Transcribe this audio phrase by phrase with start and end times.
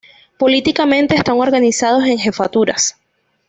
[0.39, 2.95] Políticamente están organizados en jefaturas.